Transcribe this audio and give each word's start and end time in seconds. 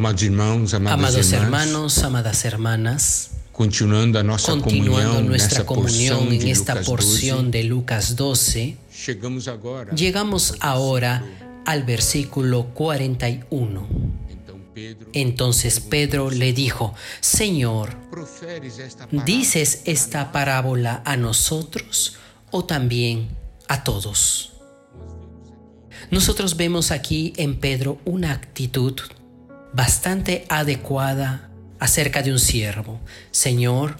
Amados 0.00 0.22
irmãos, 0.22 0.72
amadas 0.72 0.98
Amados 0.98 1.32
irmãs, 1.32 1.42
hermanos, 1.42 1.98
amadas 1.98 2.44
hermanas, 2.46 3.30
continuando 3.52 4.18
a 4.18 4.22
nossa 4.22 4.50
continuando 4.52 5.10
comunhão 5.10 5.22
nuestra 5.22 5.66
comunión 5.66 6.32
en 6.32 6.48
esta 6.48 6.72
Lucas 6.72 6.86
porción 6.86 7.50
12, 7.50 7.50
de 7.50 7.64
Lucas 7.64 8.16
12, 8.16 8.76
chegamos 8.90 9.46
agora. 9.46 9.94
llegamos 9.94 10.54
ahora 10.60 11.22
al 11.66 11.82
versículo 11.84 12.68
41. 12.72 13.86
Então 14.30 14.56
Pedro, 14.72 15.10
Entonces 15.12 15.80
Pedro 15.80 16.30
le 16.30 16.54
dijo, 16.54 16.94
Señor, 17.20 17.94
¿dices 19.26 19.82
esta 19.84 20.32
parábola 20.32 21.02
a 21.04 21.18
nosotros 21.18 22.16
o 22.50 22.64
también 22.64 23.28
a 23.68 23.84
todos? 23.84 24.52
Nosotros 26.10 26.56
vemos 26.56 26.90
aquí 26.90 27.34
en 27.36 27.60
Pedro 27.60 27.98
una 28.06 28.32
actitud 28.32 28.98
bastante 29.72 30.44
adecuada 30.48 31.50
acerca 31.78 32.22
de 32.22 32.32
un 32.32 32.38
siervo. 32.38 33.00
Señor, 33.30 33.96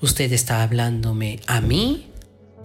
usted 0.00 0.32
está 0.32 0.62
hablándome 0.62 1.40
a 1.46 1.60
mí, 1.60 2.10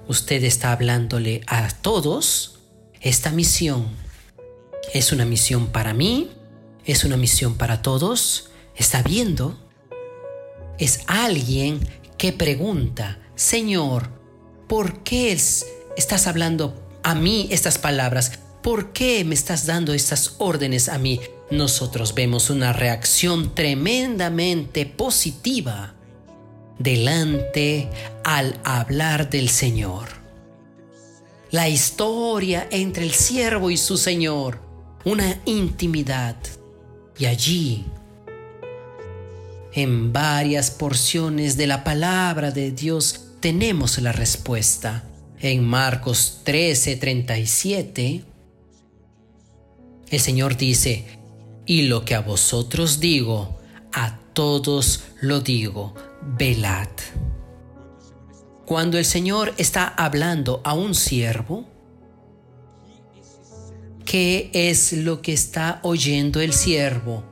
usted 0.08 0.44
está 0.44 0.72
hablándole 0.72 1.42
a 1.48 1.68
todos. 1.70 2.60
Esta 3.02 3.32
misión 3.32 3.88
es 4.94 5.12
una 5.12 5.26
misión 5.26 5.68
para 5.68 5.94
mí, 5.94 6.32
es 6.86 7.04
una 7.04 7.18
misión 7.18 7.56
para 7.56 7.82
todos. 7.82 8.50
¿Está 8.76 9.02
viendo? 9.04 9.58
es 10.78 11.02
alguien 11.08 11.82
que 12.18 12.32
pregunta, 12.32 13.20
Señor, 13.36 14.10
¿por 14.70 15.04
qué 15.04 15.34
es- 15.34 15.66
estás 15.98 16.26
hablando 16.26 16.98
a 17.03 17.16
mí 17.16 17.50
estas 17.52 17.78
palabras? 17.78 18.40
¿Por 18.64 18.94
qué 18.94 19.26
me 19.26 19.36
estás 19.36 19.66
dando 19.66 19.94
estas 19.94 20.36
órdenes 20.38 20.88
a 20.88 20.98
mí? 20.98 21.20
Nosotros 21.52 22.14
vemos 22.14 22.50
una 22.50 22.73
reacción 22.73 23.55
tremendamente 23.55 24.86
positiva 24.86 25.95
delante 26.78 27.89
al 28.23 28.59
hablar 28.64 29.30
del 29.30 29.50
Señor. 29.50 30.09
La 31.52 31.67
historia 31.67 32.67
entre 32.69 33.03
el 33.03 33.11
siervo 33.11 33.72
y 33.72 33.78
su 33.78 33.97
Señor, 33.97 34.59
una 35.06 35.41
intimidad. 35.45 36.36
Y 37.17 37.25
allí 37.25 37.86
en 39.73 40.13
varias 40.13 40.72
porciones 40.72 41.58
de 41.58 41.67
la 41.67 41.84
palabra 41.84 42.52
de 42.52 42.72
Dios 42.72 43.25
tenemos 43.39 43.97
la 44.00 44.11
respuesta. 44.11 45.03
En 45.39 45.63
Marcos 45.63 46.41
13:37, 46.44 48.23
el 50.09 50.19
Señor 50.19 50.58
dice, 50.58 51.19
y 51.70 51.84
lo 51.84 52.03
que 52.03 52.16
a 52.16 52.22
vosotros 52.22 53.00
digo, 53.00 53.59
a 53.94 54.17
todos 54.34 55.03
lo 55.22 55.39
digo, 55.39 55.94
velad. 56.36 56.89
Cuando 58.66 58.98
el 58.98 59.06
Señor 59.06 59.53
está 59.58 59.88
hablando 59.88 60.62
a 60.64 60.73
un 60.73 60.95
siervo, 60.95 61.70
¿qué 64.03 64.50
es 64.52 64.94
lo 64.94 65.22
que 65.22 65.31
está 65.31 65.80
oyendo 65.84 66.42
el 66.42 66.53
siervo? 66.53 67.23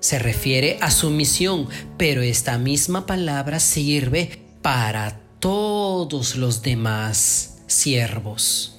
se 0.00 0.18
refiere 0.18 0.78
a 0.80 0.90
su 0.90 1.10
misión, 1.10 1.68
pero 1.96 2.22
esta 2.22 2.56
misma 2.56 3.04
palabra 3.04 3.58
sirve 3.58 4.46
para 4.62 5.20
todos 5.40 6.36
los 6.36 6.62
demás 6.62 7.58
siervos. 7.66 8.78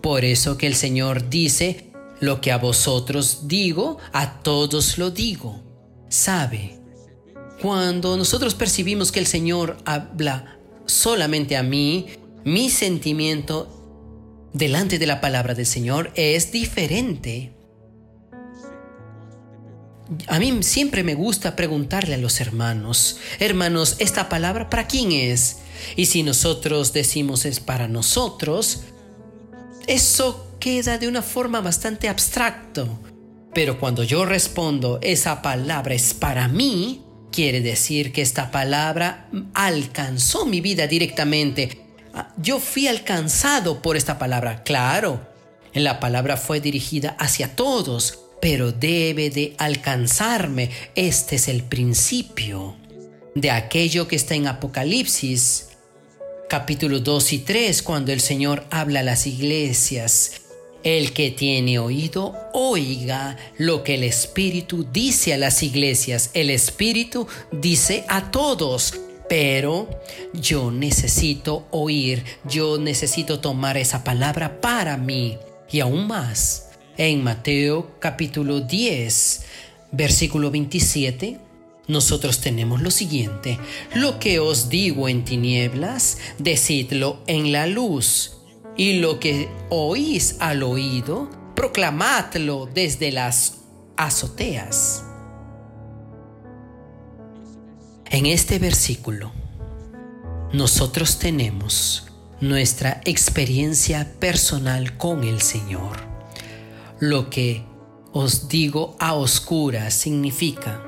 Por 0.00 0.24
eso 0.24 0.56
que 0.56 0.66
el 0.66 0.74
Señor 0.74 1.28
dice, 1.28 1.85
lo 2.20 2.40
que 2.40 2.52
a 2.52 2.58
vosotros 2.58 3.48
digo, 3.48 3.98
a 4.12 4.42
todos 4.42 4.98
lo 4.98 5.10
digo. 5.10 5.62
¿Sabe? 6.08 6.78
Cuando 7.60 8.16
nosotros 8.16 8.54
percibimos 8.54 9.12
que 9.12 9.20
el 9.20 9.26
Señor 9.26 9.78
habla 9.84 10.58
solamente 10.86 11.56
a 11.56 11.62
mí, 11.62 12.06
mi 12.44 12.70
sentimiento 12.70 14.48
delante 14.52 14.98
de 14.98 15.06
la 15.06 15.20
palabra 15.20 15.54
del 15.54 15.66
Señor 15.66 16.12
es 16.14 16.52
diferente. 16.52 17.52
A 20.28 20.38
mí 20.38 20.62
siempre 20.62 21.02
me 21.02 21.14
gusta 21.14 21.56
preguntarle 21.56 22.14
a 22.14 22.18
los 22.18 22.40
hermanos, 22.40 23.18
hermanos, 23.40 23.96
¿esta 23.98 24.28
palabra 24.28 24.70
para 24.70 24.86
quién 24.86 25.10
es? 25.10 25.58
Y 25.96 26.06
si 26.06 26.22
nosotros 26.22 26.92
decimos 26.92 27.44
es 27.44 27.58
para 27.58 27.88
nosotros, 27.88 28.82
eso 29.88 30.45
queda 30.58 30.98
de 30.98 31.08
una 31.08 31.22
forma 31.22 31.60
bastante 31.60 32.08
abstracto. 32.08 33.00
Pero 33.54 33.80
cuando 33.80 34.02
yo 34.02 34.26
respondo, 34.26 34.98
esa 35.02 35.40
palabra 35.40 35.94
es 35.94 36.12
para 36.12 36.48
mí, 36.48 37.02
quiere 37.32 37.60
decir 37.60 38.12
que 38.12 38.22
esta 38.22 38.50
palabra 38.50 39.28
alcanzó 39.54 40.46
mi 40.46 40.60
vida 40.60 40.86
directamente. 40.86 41.80
Ah, 42.14 42.34
Yo 42.36 42.60
fui 42.60 42.86
alcanzado 42.86 43.82
por 43.82 43.96
esta 43.96 44.18
palabra, 44.18 44.62
claro. 44.62 45.26
La 45.74 46.00
palabra 46.00 46.36
fue 46.36 46.60
dirigida 46.60 47.16
hacia 47.18 47.54
todos, 47.54 48.20
pero 48.40 48.72
debe 48.72 49.30
de 49.30 49.54
alcanzarme. 49.58 50.70
Este 50.94 51.36
es 51.36 51.48
el 51.48 51.62
principio 51.62 52.76
de 53.34 53.50
aquello 53.50 54.08
que 54.08 54.16
está 54.16 54.34
en 54.34 54.46
Apocalipsis, 54.46 55.68
capítulo 56.48 57.00
2 57.00 57.32
y 57.34 57.38
3, 57.40 57.82
cuando 57.82 58.12
el 58.12 58.20
Señor 58.20 58.66
habla 58.70 59.00
a 59.00 59.02
las 59.02 59.26
iglesias. 59.26 60.40
El 60.86 61.12
que 61.12 61.32
tiene 61.32 61.80
oído, 61.80 62.32
oiga 62.52 63.36
lo 63.58 63.82
que 63.82 63.96
el 63.96 64.04
Espíritu 64.04 64.86
dice 64.92 65.34
a 65.34 65.36
las 65.36 65.64
iglesias. 65.64 66.30
El 66.32 66.48
Espíritu 66.48 67.26
dice 67.50 68.04
a 68.06 68.30
todos. 68.30 68.94
Pero 69.28 69.90
yo 70.32 70.70
necesito 70.70 71.66
oír, 71.72 72.22
yo 72.44 72.78
necesito 72.78 73.40
tomar 73.40 73.76
esa 73.76 74.04
palabra 74.04 74.60
para 74.60 74.96
mí. 74.96 75.38
Y 75.72 75.80
aún 75.80 76.06
más, 76.06 76.68
en 76.96 77.24
Mateo 77.24 77.90
capítulo 77.98 78.60
10, 78.60 79.42
versículo 79.90 80.52
27, 80.52 81.40
nosotros 81.88 82.38
tenemos 82.38 82.80
lo 82.80 82.92
siguiente, 82.92 83.58
lo 83.92 84.20
que 84.20 84.38
os 84.38 84.68
digo 84.68 85.08
en 85.08 85.24
tinieblas, 85.24 86.18
decidlo 86.38 87.18
en 87.26 87.50
la 87.50 87.66
luz, 87.66 88.35
y 88.76 89.00
lo 89.00 89.18
que 89.18 89.48
oís 89.70 90.36
al 90.40 90.62
oído, 90.62 91.30
proclamadlo 91.54 92.68
desde 92.72 93.10
las 93.10 93.58
azoteas. 93.96 95.04
En 98.10 98.26
este 98.26 98.58
versículo, 98.58 99.32
nosotros 100.52 101.18
tenemos 101.18 102.06
nuestra 102.40 103.00
experiencia 103.04 104.12
personal 104.20 104.96
con 104.96 105.24
el 105.24 105.40
Señor. 105.40 105.96
Lo 107.00 107.30
que 107.30 107.64
os 108.12 108.48
digo 108.48 108.96
a 109.00 109.14
oscuras 109.14 109.94
significa 109.94 110.82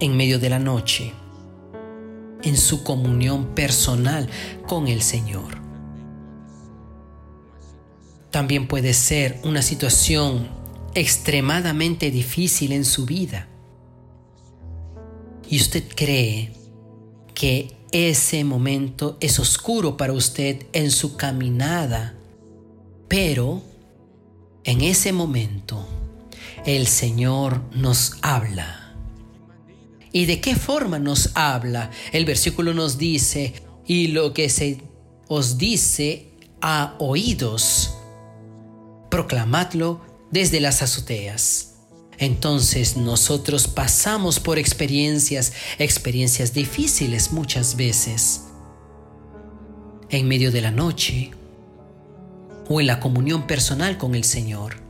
en 0.00 0.16
medio 0.16 0.38
de 0.38 0.50
la 0.50 0.58
noche, 0.58 1.12
en 2.42 2.56
su 2.56 2.82
comunión 2.82 3.54
personal 3.54 4.28
con 4.66 4.88
el 4.88 5.02
Señor. 5.02 5.65
También 8.36 8.68
puede 8.68 8.92
ser 8.92 9.40
una 9.44 9.62
situación 9.62 10.46
extremadamente 10.94 12.10
difícil 12.10 12.72
en 12.72 12.84
su 12.84 13.06
vida. 13.06 13.48
Y 15.48 15.56
usted 15.56 15.84
cree 15.88 16.52
que 17.32 17.74
ese 17.92 18.44
momento 18.44 19.16
es 19.20 19.38
oscuro 19.38 19.96
para 19.96 20.12
usted 20.12 20.66
en 20.74 20.90
su 20.90 21.16
caminada, 21.16 22.14
pero 23.08 23.62
en 24.64 24.82
ese 24.82 25.14
momento 25.14 25.88
el 26.66 26.88
Señor 26.88 27.62
nos 27.72 28.18
habla. 28.20 28.94
¿Y 30.12 30.26
de 30.26 30.42
qué 30.42 30.56
forma 30.56 30.98
nos 30.98 31.30
habla? 31.32 31.90
El 32.12 32.26
versículo 32.26 32.74
nos 32.74 32.98
dice, 32.98 33.54
y 33.86 34.08
lo 34.08 34.34
que 34.34 34.50
se 34.50 34.82
os 35.26 35.56
dice 35.56 36.32
a 36.60 36.96
oídos, 36.98 37.95
proclamadlo 39.10 40.00
desde 40.30 40.60
las 40.60 40.82
azoteas. 40.82 41.74
Entonces 42.18 42.96
nosotros 42.96 43.68
pasamos 43.68 44.40
por 44.40 44.58
experiencias, 44.58 45.52
experiencias 45.78 46.54
difíciles 46.54 47.32
muchas 47.32 47.76
veces. 47.76 48.42
En 50.08 50.28
medio 50.28 50.50
de 50.50 50.60
la 50.62 50.70
noche 50.70 51.32
o 52.68 52.80
en 52.80 52.86
la 52.86 53.00
comunión 53.00 53.46
personal 53.46 53.98
con 53.98 54.14
el 54.14 54.24
Señor. 54.24 54.86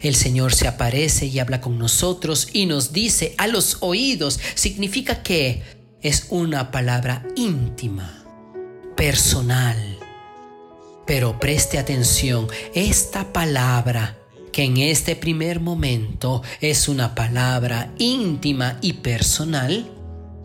El 0.00 0.16
Señor 0.16 0.52
se 0.52 0.66
aparece 0.66 1.26
y 1.26 1.38
habla 1.38 1.60
con 1.60 1.78
nosotros 1.78 2.48
y 2.52 2.66
nos 2.66 2.92
dice 2.92 3.34
a 3.38 3.46
los 3.46 3.78
oídos. 3.80 4.40
Significa 4.54 5.22
que 5.22 5.62
es 6.00 6.26
una 6.30 6.72
palabra 6.72 7.24
íntima, 7.36 8.24
personal. 8.96 9.91
Pero 11.06 11.38
preste 11.38 11.78
atención, 11.78 12.48
esta 12.74 13.32
palabra 13.32 14.18
que 14.52 14.64
en 14.64 14.76
este 14.76 15.16
primer 15.16 15.60
momento 15.60 16.42
es 16.60 16.88
una 16.88 17.14
palabra 17.14 17.92
íntima 17.98 18.78
y 18.82 18.94
personal, 18.94 19.90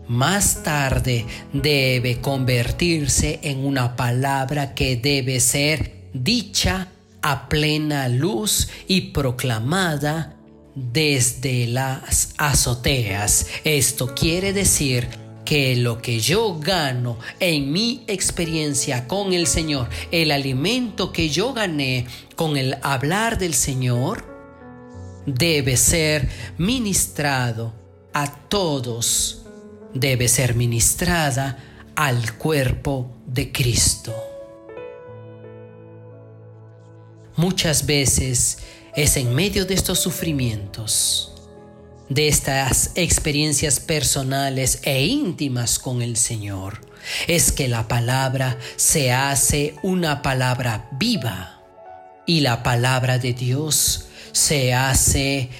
más 0.08 0.62
tarde 0.62 1.26
debe 1.52 2.20
convertirse 2.20 3.40
en 3.42 3.58
una 3.58 3.94
palabra 3.94 4.74
que 4.74 4.96
debe 4.96 5.38
ser 5.38 6.08
dicha 6.14 6.88
a 7.20 7.48
plena 7.48 8.08
luz 8.08 8.68
y 8.86 9.12
proclamada 9.12 10.36
desde 10.74 11.66
las 11.66 12.34
azoteas. 12.38 13.46
Esto 13.64 14.14
quiere 14.14 14.52
decir 14.54 15.27
que 15.48 15.76
lo 15.76 16.02
que 16.02 16.20
yo 16.20 16.58
gano 16.58 17.18
en 17.40 17.72
mi 17.72 18.04
experiencia 18.06 19.08
con 19.08 19.32
el 19.32 19.46
Señor, 19.46 19.88
el 20.10 20.30
alimento 20.30 21.10
que 21.10 21.30
yo 21.30 21.54
gané 21.54 22.06
con 22.36 22.58
el 22.58 22.76
hablar 22.82 23.38
del 23.38 23.54
Señor, 23.54 24.26
debe 25.24 25.78
ser 25.78 26.28
ministrado 26.58 27.72
a 28.12 28.30
todos, 28.30 29.46
debe 29.94 30.28
ser 30.28 30.54
ministrada 30.54 31.56
al 31.96 32.36
cuerpo 32.36 33.10
de 33.24 33.50
Cristo. 33.50 34.14
Muchas 37.36 37.86
veces 37.86 38.58
es 38.94 39.16
en 39.16 39.34
medio 39.34 39.64
de 39.64 39.72
estos 39.72 39.98
sufrimientos, 39.98 41.37
de 42.08 42.28
estas 42.28 42.92
experiencias 42.94 43.80
personales 43.80 44.80
e 44.82 45.04
íntimas 45.04 45.78
con 45.78 46.02
el 46.02 46.16
Señor, 46.16 46.80
es 47.26 47.52
que 47.52 47.68
la 47.68 47.88
palabra 47.88 48.58
se 48.76 49.12
hace 49.12 49.74
una 49.82 50.22
palabra 50.22 50.88
viva 50.92 51.62
y 52.26 52.40
la 52.40 52.62
palabra 52.62 53.18
de 53.18 53.32
Dios 53.32 54.06
se 54.32 54.74
hace 54.74 55.50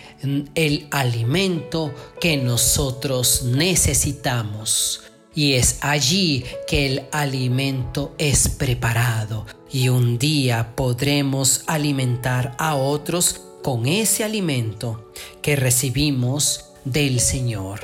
el 0.55 0.87
alimento 0.91 1.95
que 2.21 2.37
nosotros 2.37 3.45
necesitamos. 3.45 5.03
Y 5.35 5.55
es 5.55 5.79
allí 5.83 6.45
que 6.67 6.87
el 6.87 7.03
alimento 7.13 8.15
es 8.19 8.49
preparado 8.49 9.47
y 9.71 9.89
un 9.89 10.19
día 10.19 10.75
podremos 10.75 11.63
alimentar 11.67 12.57
a 12.59 12.75
otros 12.75 13.41
con 13.69 13.85
ese 13.85 14.25
alimento 14.25 15.13
que 15.43 15.55
recibimos 15.55 16.71
del 16.87 17.21
Señor. 17.21 17.81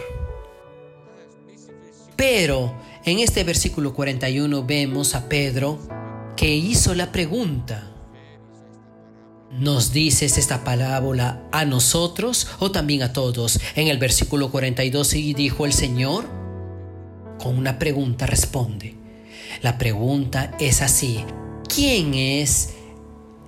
Pero 2.16 2.74
en 3.04 3.18
este 3.18 3.44
versículo 3.44 3.92
41 3.92 4.64
vemos 4.64 5.14
a 5.14 5.28
Pedro 5.28 5.78
que 6.38 6.56
hizo 6.56 6.94
la 6.94 7.12
pregunta. 7.12 7.92
¿Nos 9.50 9.92
dices 9.92 10.38
esta 10.38 10.64
parábola 10.64 11.46
a 11.52 11.66
nosotros 11.66 12.46
o 12.60 12.70
también 12.70 13.02
a 13.02 13.12
todos? 13.12 13.60
En 13.74 13.88
el 13.88 13.98
versículo 13.98 14.50
42 14.50 15.14
y 15.16 15.34
dijo 15.34 15.66
el 15.66 15.74
Señor, 15.74 16.24
con 17.38 17.58
una 17.58 17.78
pregunta 17.78 18.24
responde. 18.24 18.96
La 19.60 19.76
pregunta 19.76 20.56
es 20.58 20.80
así, 20.80 21.22
¿Quién 21.68 22.14
es 22.14 22.70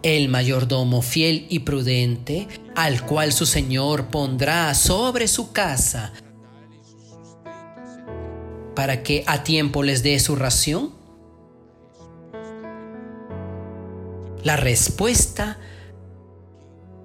el 0.06 0.28
mayordomo 0.28 1.02
fiel 1.02 1.46
y 1.48 1.60
prudente 1.60 2.46
al 2.76 3.04
cual 3.04 3.32
su 3.32 3.44
Señor 3.44 4.06
pondrá 4.06 4.72
sobre 4.74 5.26
su 5.26 5.50
casa 5.50 6.12
para 8.76 9.02
que 9.02 9.24
a 9.26 9.42
tiempo 9.42 9.82
les 9.82 10.04
dé 10.04 10.20
su 10.20 10.36
ración? 10.36 10.94
La 14.44 14.56
respuesta 14.56 15.58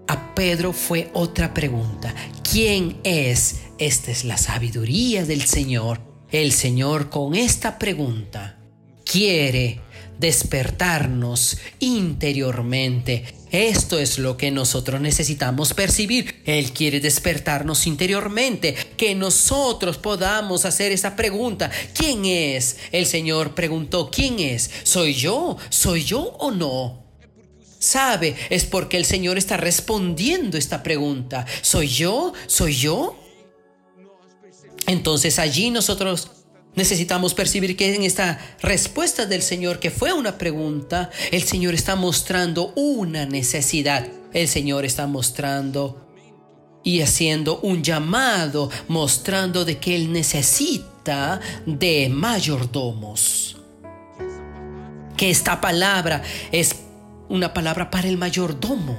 a 0.08 0.36
Pedro 0.36 0.72
fue 0.72 1.10
otra 1.14 1.56
pregunta. 1.56 2.14
¿Quién 2.52 3.00
es? 3.04 3.62
Esta 3.80 4.12
es 4.12 4.26
la 4.26 4.38
sabiduría 4.38 5.26
del 5.26 5.42
Señor. 5.42 6.02
El 6.30 6.52
Señor 6.52 7.10
con 7.10 7.34
esta 7.34 7.80
pregunta 7.80 8.60
quiere 9.04 9.82
despertarnos 10.22 11.58
interiormente. 11.80 13.26
Esto 13.52 14.00
es 14.00 14.18
lo 14.18 14.38
que 14.38 14.52
nosotros 14.52 15.02
necesitamos 15.02 15.74
percibir. 15.74 16.42
Él 16.46 16.72
quiere 16.72 17.02
despertarnos 17.02 17.86
interiormente, 17.86 18.76
que 18.96 19.14
nosotros 19.16 19.98
podamos 19.98 20.64
hacer 20.64 20.94
esa 20.94 21.18
pregunta. 21.18 21.70
¿Quién 21.94 22.24
es? 22.24 22.78
El 22.94 23.06
Señor 23.06 23.54
preguntó, 23.54 24.10
¿quién 24.10 24.40
es? 24.40 24.72
¿Soy 24.84 25.14
yo? 25.14 25.58
¿Soy 25.70 26.06
yo 26.06 26.22
o 26.40 26.52
no? 26.52 27.04
¿Sabe? 27.80 28.36
Es 28.50 28.64
porque 28.66 28.96
el 28.96 29.06
Señor 29.06 29.38
está 29.38 29.58
respondiendo 29.58 30.58
esta 30.58 30.84
pregunta. 30.84 31.46
¿Soy 31.62 31.88
yo? 31.88 32.32
¿Soy 32.46 32.76
yo? 32.76 33.18
Entonces 34.86 35.40
allí 35.40 35.72
nosotros 35.72 36.30
Necesitamos 36.76 37.34
percibir 37.34 37.76
que 37.76 37.94
en 37.96 38.04
esta 38.04 38.40
respuesta 38.62 39.26
del 39.26 39.42
Señor, 39.42 39.80
que 39.80 39.92
fue 39.92 40.14
una 40.14 40.38
pregunta, 40.38 41.10
el 41.32 41.44
Señor 41.44 41.74
está 41.74 41.96
mostrando 41.96 42.72
una 42.76 43.26
necesidad. 43.26 44.08
El 44.32 44.48
Señor 44.48 44.86
está 44.86 45.06
mostrando 45.06 46.08
y 46.84 47.02
haciendo 47.02 47.60
un 47.60 47.84
llamado, 47.84 48.70
mostrando 48.88 49.66
de 49.66 49.78
que 49.80 49.96
Él 49.96 50.14
necesita 50.14 51.42
de 51.66 52.10
mayordomos. 52.10 53.58
Que 55.18 55.30
esta 55.30 55.60
palabra 55.60 56.24
es 56.52 56.76
una 57.28 57.54
palabra 57.54 57.92
para 57.92 58.08
el 58.08 58.18
mayordomo. 58.18 58.98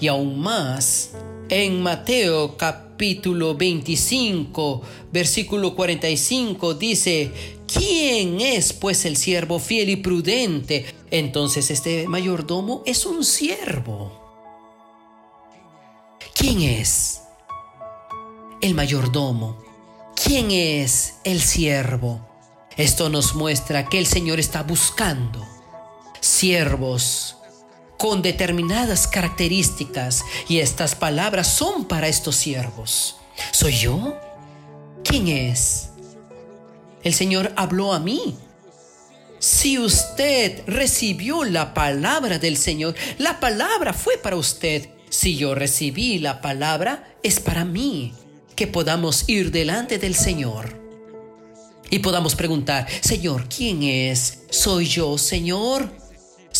Y 0.00 0.06
aún 0.06 0.38
más, 0.40 1.10
en 1.48 1.82
Mateo 1.82 2.56
capítulo 2.94 3.56
25, 3.56 4.82
versículo 5.10 5.74
45 5.74 6.74
dice, 6.74 7.32
¿quién 7.66 8.40
es 8.40 8.72
pues 8.72 9.04
el 9.04 9.16
siervo 9.16 9.58
fiel 9.58 9.90
y 9.90 9.96
prudente? 9.96 10.86
Entonces 11.10 11.72
este 11.72 12.06
mayordomo 12.06 12.84
es 12.86 13.04
un 13.04 13.24
siervo. 13.24 14.12
¿Quién 16.36 16.62
es 16.62 17.22
el 18.60 18.76
mayordomo? 18.76 19.58
¿Quién 20.14 20.52
es 20.52 21.14
el 21.24 21.40
siervo? 21.40 22.24
Esto 22.76 23.08
nos 23.08 23.34
muestra 23.34 23.88
que 23.88 23.98
el 23.98 24.06
Señor 24.06 24.38
está 24.38 24.62
buscando 24.62 25.44
siervos 26.20 27.38
con 28.04 28.20
determinadas 28.20 29.06
características 29.06 30.26
y 30.46 30.58
estas 30.58 30.94
palabras 30.94 31.46
son 31.46 31.86
para 31.86 32.06
estos 32.06 32.36
siervos. 32.36 33.16
¿Soy 33.50 33.72
yo? 33.78 34.20
¿Quién 35.02 35.28
es? 35.28 35.88
El 37.02 37.14
Señor 37.14 37.54
habló 37.56 37.94
a 37.94 38.00
mí. 38.00 38.36
Si 39.38 39.78
usted 39.78 40.64
recibió 40.66 41.44
la 41.44 41.72
palabra 41.72 42.38
del 42.38 42.58
Señor, 42.58 42.94
la 43.16 43.40
palabra 43.40 43.94
fue 43.94 44.18
para 44.18 44.36
usted. 44.36 44.86
Si 45.08 45.38
yo 45.38 45.54
recibí 45.54 46.18
la 46.18 46.42
palabra, 46.42 47.16
es 47.22 47.40
para 47.40 47.64
mí. 47.64 48.12
Que 48.54 48.66
podamos 48.66 49.26
ir 49.30 49.50
delante 49.50 49.96
del 49.96 50.14
Señor 50.14 50.78
y 51.88 52.00
podamos 52.00 52.34
preguntar, 52.34 52.86
Señor, 53.00 53.48
¿quién 53.48 53.82
es? 53.82 54.40
¿Soy 54.50 54.86
yo, 54.86 55.16
Señor? 55.16 56.03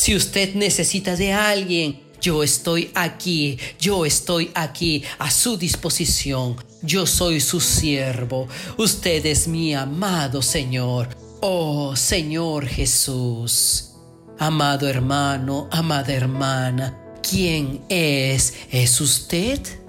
Si 0.05 0.15
usted 0.15 0.55
necesita 0.55 1.17
de 1.17 1.33
alguien, 1.33 1.99
yo 2.21 2.43
estoy 2.43 2.91
aquí, 2.95 3.57
yo 3.81 4.05
estoy 4.05 4.51
aquí 4.55 5.03
a 5.19 5.31
su 5.31 5.57
disposición. 5.57 6.57
Yo 6.83 7.07
soy 7.07 7.41
su 7.41 7.59
siervo. 7.59 8.47
Usted 8.77 9.25
es 9.25 9.49
mi 9.49 9.73
amado 9.73 10.43
Señor. 10.43 11.09
Oh 11.41 11.97
Señor 11.97 12.67
Jesús. 12.67 13.93
Amado 14.39 14.87
hermano, 14.87 15.71
amada 15.73 16.13
hermana, 16.13 17.01
¿quién 17.23 17.81
es? 17.89 18.53
¿Es 18.71 19.01
usted? 19.01 19.84